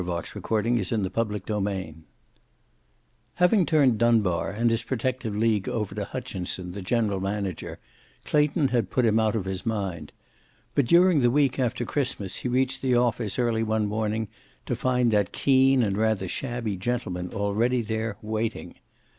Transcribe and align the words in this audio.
Not 0.01 0.05
the 0.33 0.39
gift, 0.39 0.49
but 0.49 0.63
the 0.63 0.71
giver. 0.71 1.37
CHAPTER 1.37 1.43
XIV 1.45 1.95
Having 3.35 3.65
turned 3.67 3.97
Dunbar 3.99 4.49
and 4.49 4.71
his 4.71 4.81
protective 4.81 5.35
league 5.37 5.69
over 5.69 5.93
to 5.93 6.05
Hutchinson, 6.05 6.71
the 6.71 6.81
general 6.81 7.19
manager, 7.19 7.77
Clayton 8.25 8.69
had 8.69 8.89
put 8.89 9.05
him 9.05 9.19
out 9.19 9.35
of 9.35 9.45
his 9.45 9.63
mind. 9.63 10.11
But 10.73 10.87
during 10.87 11.19
the 11.19 11.29
week 11.29 11.59
after 11.59 11.85
Christmas 11.85 12.37
he 12.37 12.47
reached 12.49 12.81
the 12.81 12.95
office 12.95 13.37
early 13.37 13.61
one 13.61 13.85
morning 13.85 14.27
to 14.65 14.75
find 14.75 15.11
that 15.11 15.31
keen 15.31 15.83
and 15.83 15.95
rather 15.95 16.27
shabby 16.27 16.77
gentleman 16.77 17.31
already 17.31 17.83
there, 17.83 18.15
waiting. 18.23 18.77